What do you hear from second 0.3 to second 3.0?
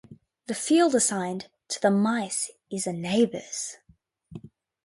The field assigned to the mice is a